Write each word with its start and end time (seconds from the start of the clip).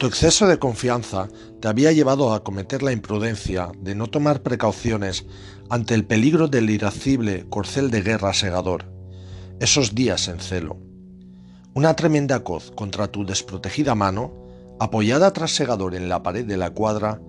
Tu 0.00 0.06
exceso 0.06 0.46
de 0.46 0.58
confianza 0.58 1.28
te 1.60 1.68
había 1.68 1.92
llevado 1.92 2.32
a 2.32 2.42
cometer 2.42 2.82
la 2.82 2.90
imprudencia 2.90 3.70
de 3.80 3.94
no 3.94 4.06
tomar 4.06 4.42
precauciones 4.42 5.26
ante 5.68 5.92
el 5.92 6.06
peligro 6.06 6.48
del 6.48 6.70
irascible 6.70 7.44
corcel 7.50 7.90
de 7.90 8.00
guerra 8.00 8.32
segador. 8.32 8.90
Esos 9.60 9.94
días 9.94 10.28
en 10.28 10.40
celo. 10.40 10.78
Una 11.74 11.96
tremenda 11.96 12.42
coz 12.42 12.70
contra 12.70 13.08
tu 13.08 13.26
desprotegida 13.26 13.94
mano, 13.94 14.32
apoyada 14.80 15.34
tras 15.34 15.50
segador 15.50 15.94
en 15.94 16.08
la 16.08 16.22
pared 16.22 16.46
de 16.46 16.56
la 16.56 16.70
cuadra, 16.70 17.20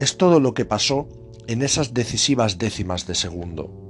es 0.00 0.16
todo 0.16 0.40
lo 0.40 0.54
que 0.54 0.64
pasó 0.64 1.06
en 1.46 1.60
esas 1.60 1.92
decisivas 1.92 2.56
décimas 2.56 3.06
de 3.06 3.16
segundo. 3.16 3.83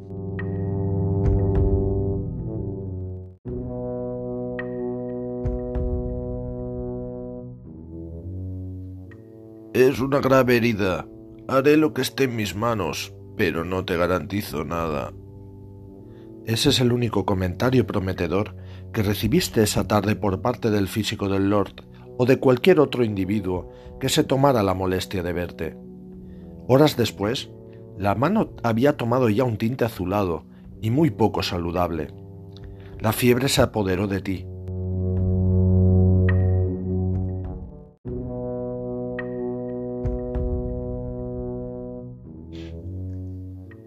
Es 9.75 9.99
una 9.99 10.21
grave 10.21 10.59
herida. 10.59 11.05
Haré 11.49 11.77
lo 11.77 11.93
que 11.95 12.03
esté 12.03 12.25
en 12.25 12.37
mis 12.37 12.55
manos, 12.55 13.13
pero 13.37 13.65
no 13.65 13.85
te 13.85 13.97
garantizo 13.97 14.65
nada. 14.65 15.13
Ese 16.47 16.69
es 16.69 16.79
el 16.79 16.93
único 16.93 17.27
comentario 17.27 17.85
prometedor 17.85 18.55
que 18.93 19.03
recibiste 19.03 19.65
esa 19.65 19.89
tarde 19.89 20.15
por 20.15 20.41
parte 20.43 20.71
del 20.71 20.87
físico 20.87 21.29
del 21.29 21.51
Lord 21.51 21.83
o 22.19 22.25
de 22.25 22.39
cualquier 22.39 22.79
otro 22.79 23.03
individuo 23.03 23.69
que 23.99 24.09
se 24.09 24.23
tomara 24.23 24.63
la 24.63 24.75
molestia 24.75 25.25
de 25.25 25.33
verte. 25.33 25.77
Horas 26.69 26.97
después, 26.97 27.51
la 27.99 28.15
mano 28.15 28.51
había 28.63 28.97
tomado 28.97 29.29
ya 29.29 29.43
un 29.43 29.57
tinte 29.57 29.85
azulado 29.85 30.45
y 30.83 30.93
muy 30.93 31.11
poco 31.11 31.43
saludable. 31.43 32.15
La 33.01 33.13
fiebre 33.13 33.49
se 33.49 33.63
apoderó 33.63 34.07
de 34.07 34.21
ti 34.21 34.47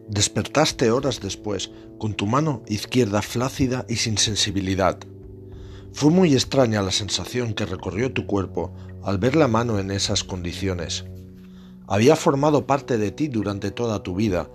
Despertaste 0.09 0.89
horas 0.89 1.19
después, 1.19 1.69
con 1.97 2.13
tu 2.13 2.27
mano 2.27 2.63
izquierda 2.67 3.21
flácida 3.21 3.85
y 3.89 3.97
sin 3.97 4.17
sensibilidad. 4.17 4.97
Fue 5.91 6.11
muy 6.11 6.33
extraña 6.33 6.81
la 6.81 6.91
sensación 6.91 7.53
que 7.53 7.65
recorrió 7.65 8.13
tu 8.13 8.25
cuerpo 8.25 8.73
al 9.03 9.17
ver 9.17 9.35
la 9.35 9.47
mano 9.47 9.79
en 9.79 9.91
esas 9.91 10.23
condiciones. 10.23 11.05
Había 11.87 12.15
formado 12.15 12.67
parte 12.67 12.97
de 12.97 13.11
ti 13.11 13.27
durante 13.27 13.71
toda 13.71 14.03
tu 14.03 14.15
vida, 14.15 14.49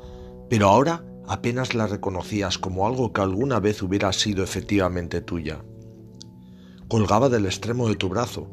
pero 0.49 0.69
ahora 0.69 1.05
apenas 1.27 1.75
la 1.75 1.87
reconocías 1.87 2.57
como 2.59 2.87
algo 2.87 3.13
que 3.13 3.21
alguna 3.21 3.61
vez 3.61 3.83
hubiera 3.83 4.13
sido 4.13 4.43
efectivamente 4.43 5.21
tuya. 5.21 5.63
Colgaba 6.89 7.29
del 7.29 7.47
extremo 7.47 7.89
de 7.89 7.97
tu 7.97 8.09
brazo, 8.09 8.49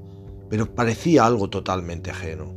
pero 0.49 0.73
parecía 0.75 1.25
algo 1.25 1.49
totalmente 1.49 2.11
ajeno. 2.11 2.53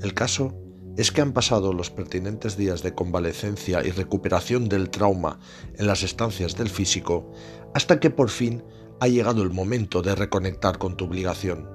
El 0.00 0.14
caso 0.14 0.54
es 1.00 1.12
que 1.12 1.22
han 1.22 1.32
pasado 1.32 1.72
los 1.72 1.88
pertinentes 1.88 2.58
días 2.58 2.82
de 2.82 2.94
convalecencia 2.94 3.82
y 3.82 3.90
recuperación 3.90 4.68
del 4.68 4.90
trauma 4.90 5.40
en 5.78 5.86
las 5.86 6.02
estancias 6.02 6.58
del 6.58 6.68
físico 6.68 7.32
hasta 7.72 7.98
que 8.00 8.10
por 8.10 8.28
fin 8.28 8.62
ha 9.00 9.08
llegado 9.08 9.42
el 9.42 9.48
momento 9.48 10.02
de 10.02 10.14
reconectar 10.14 10.76
con 10.76 10.98
tu 10.98 11.06
obligación. 11.06 11.66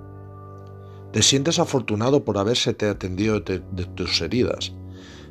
Te 1.11 1.23
sientes 1.23 1.57
afortunado 1.57 2.23
por 2.23 2.37
haberse 2.37 2.69
atendido 2.69 3.39
de, 3.39 3.63
de 3.71 3.85
tus 3.85 4.21
heridas. 4.21 4.73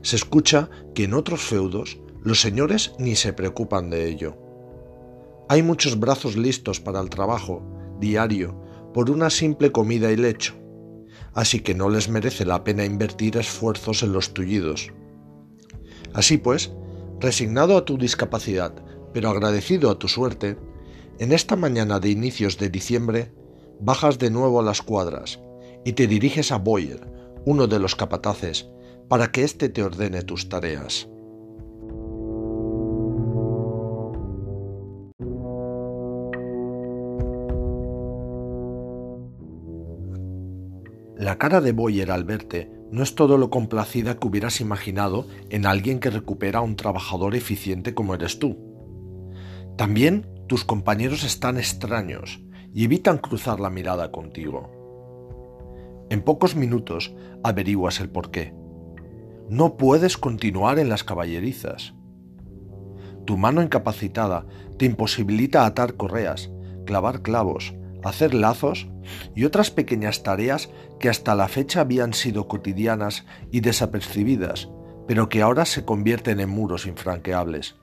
Se 0.03 0.17
escucha 0.17 0.71
que 0.93 1.05
en 1.05 1.15
otros 1.15 1.43
feudos 1.43 2.01
los 2.21 2.41
señores 2.41 2.95
ni 2.99 3.15
se 3.15 3.33
preocupan 3.33 3.91
de 3.91 4.09
ello. 4.09 4.37
Hay 5.49 5.63
muchos 5.63 6.01
brazos 6.01 6.35
listos 6.35 6.81
para 6.81 6.99
el 6.99 7.11
trabajo 7.11 7.63
diario 8.01 8.61
por 8.93 9.09
una 9.09 9.31
simple 9.31 9.71
comida 9.71 10.11
y 10.11 10.17
lecho 10.17 10.64
así 11.35 11.61
que 11.61 11.75
no 11.75 11.89
les 11.89 12.09
merece 12.09 12.45
la 12.45 12.65
pena 12.65 12.85
invertir 12.85 13.37
esfuerzos 13.37 14.03
en 14.03 14.13
los 14.13 14.35
tullidos. 14.35 14.93
Así 16.13 16.39
pues, 16.39 16.73
resignado 17.21 17.77
a 17.77 17.85
tu 17.85 17.99
discapacidad, 17.99 18.75
pero 19.13 19.31
agradecido 19.31 19.91
a 19.91 19.99
tu 19.99 20.09
suerte, 20.09 20.57
en 21.19 21.33
esta 21.33 21.57
mañana 21.57 22.01
de 22.01 22.11
inicios 22.11 22.59
de 22.59 22.69
diciembre, 22.69 23.33
bajas 23.81 24.19
de 24.19 24.31
nuevo 24.31 24.61
a 24.61 24.65
las 24.65 24.83
cuadras 24.83 25.41
y 25.85 25.93
te 25.93 26.07
diriges 26.07 26.51
a 26.53 26.59
Boyer, 26.59 27.07
uno 27.45 27.67
de 27.67 27.79
los 27.79 27.95
capataces, 27.95 28.69
para 29.09 29.31
que 29.31 29.45
éste 29.45 29.69
te 29.69 29.83
ordene 29.83 30.23
tus 30.23 30.49
tareas. 30.49 31.09
La 41.25 41.39
cara 41.39 41.63
de 41.63 41.73
Boyer 41.73 42.11
al 42.11 42.25
verte 42.25 42.71
no 42.91 43.03
es 43.03 43.15
todo 43.15 43.39
lo 43.39 43.49
complacida 43.49 44.19
que 44.19 44.27
hubieras 44.27 44.61
imaginado 44.61 45.27
en 45.49 45.65
alguien 45.65 45.99
que 45.99 46.11
recupera 46.11 46.59
a 46.59 46.63
un 46.63 46.77
trabajador 46.77 47.35
eficiente 47.35 47.95
como 47.95 48.13
eres 48.13 48.39
tú. 48.39 48.59
También 49.79 50.29
tus 50.49 50.67
compañeros 50.67 51.25
están 51.25 51.57
extraños 51.57 52.45
y 52.75 52.85
evitan 52.85 53.17
cruzar 53.17 53.59
la 53.59 53.71
mirada 53.71 54.13
contigo. 54.13 54.69
En 56.11 56.21
pocos 56.21 56.57
minutos 56.57 57.15
averiguas 57.43 58.01
el 58.01 58.11
porqué. 58.11 58.53
No 59.49 59.79
puedes 59.79 60.19
continuar 60.19 60.79
en 60.79 60.91
las 60.91 61.05
caballerizas. 61.05 61.95
Tu 63.25 63.39
mano 63.39 63.63
incapacitada 63.63 64.45
te 64.77 64.85
imposibilita 64.85 65.65
atar 65.65 65.95
correas, 65.95 66.51
clavar 66.85 67.23
clavos, 67.23 67.73
hacer 68.05 68.35
lazos 68.35 68.87
y 69.35 69.45
otras 69.45 69.71
pequeñas 69.71 70.23
tareas 70.23 70.71
que 71.01 71.09
hasta 71.09 71.35
la 71.35 71.49
fecha 71.49 71.81
habían 71.81 72.15
sido 72.15 72.49
cotidianas 72.49 73.25
y 73.51 73.61
desapercibidas, 73.61 74.69
pero 75.07 75.29
que 75.29 75.43
ahora 75.43 75.65
se 75.65 75.85
convierten 75.85 76.41
en 76.41 76.51
muros 76.51 76.87
infranqueables. 76.87 77.77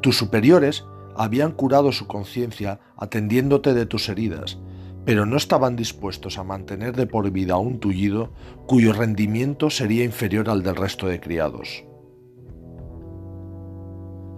Tus 0.00 0.16
superiores 0.16 0.84
habían 1.16 1.52
curado 1.52 1.92
su 1.92 2.06
conciencia 2.06 2.80
atendiéndote 2.96 3.74
de 3.74 3.86
tus 3.86 4.08
heridas, 4.08 4.58
pero 5.04 5.26
no 5.26 5.36
estaban 5.36 5.76
dispuestos 5.76 6.38
a 6.38 6.44
mantener 6.44 6.94
de 6.94 7.06
por 7.06 7.30
vida 7.30 7.56
un 7.56 7.80
tullido 7.80 8.32
cuyo 8.66 8.92
rendimiento 8.92 9.70
sería 9.70 10.04
inferior 10.04 10.48
al 10.48 10.62
del 10.62 10.76
resto 10.76 11.06
de 11.06 11.20
criados. 11.20 11.84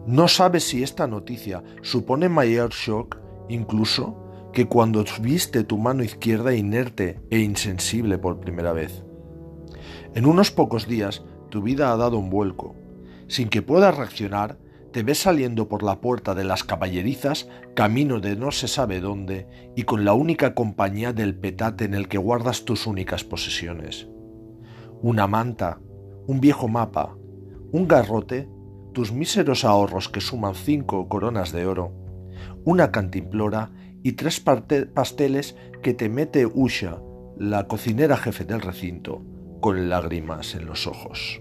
No 0.06 0.26
sabes 0.26 0.64
si 0.64 0.82
esta 0.82 1.06
noticia 1.06 1.62
supone 1.82 2.28
mayor 2.28 2.70
shock 2.70 3.18
incluso 3.48 4.21
que 4.52 4.66
cuando 4.66 5.04
viste 5.20 5.64
tu 5.64 5.78
mano 5.78 6.02
izquierda 6.02 6.54
inerte 6.54 7.20
e 7.30 7.38
insensible 7.38 8.18
por 8.18 8.40
primera 8.40 8.72
vez. 8.72 9.04
En 10.14 10.26
unos 10.26 10.50
pocos 10.50 10.86
días 10.86 11.24
tu 11.48 11.62
vida 11.62 11.92
ha 11.92 11.96
dado 11.96 12.18
un 12.18 12.30
vuelco. 12.30 12.76
Sin 13.28 13.48
que 13.48 13.62
puedas 13.62 13.96
reaccionar, 13.96 14.58
te 14.92 15.02
ves 15.02 15.18
saliendo 15.18 15.68
por 15.68 15.82
la 15.82 16.00
puerta 16.00 16.34
de 16.34 16.44
las 16.44 16.64
caballerizas, 16.64 17.48
camino 17.74 18.20
de 18.20 18.36
no 18.36 18.50
se 18.50 18.68
sabe 18.68 19.00
dónde, 19.00 19.48
y 19.74 19.84
con 19.84 20.04
la 20.04 20.12
única 20.12 20.54
compañía 20.54 21.14
del 21.14 21.34
petate 21.34 21.86
en 21.86 21.94
el 21.94 22.08
que 22.08 22.18
guardas 22.18 22.66
tus 22.66 22.86
únicas 22.86 23.24
posesiones. 23.24 24.06
Una 25.00 25.26
manta, 25.26 25.80
un 26.26 26.40
viejo 26.40 26.68
mapa, 26.68 27.16
un 27.72 27.88
garrote, 27.88 28.48
tus 28.92 29.12
míseros 29.12 29.64
ahorros 29.64 30.10
que 30.10 30.20
suman 30.20 30.54
cinco 30.54 31.08
coronas 31.08 31.52
de 31.52 31.64
oro, 31.64 31.94
una 32.64 32.92
cantimplora 32.92 33.70
y 34.02 34.12
tres 34.12 34.40
pasteles 34.40 35.56
que 35.82 35.94
te 35.94 36.08
mete 36.08 36.46
Usha, 36.46 36.98
la 37.38 37.66
cocinera 37.66 38.16
jefe 38.16 38.44
del 38.44 38.60
recinto, 38.60 39.24
con 39.60 39.88
lágrimas 39.88 40.54
en 40.54 40.66
los 40.66 40.86
ojos. 40.86 41.40